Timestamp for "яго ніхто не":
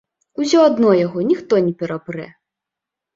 0.99-1.73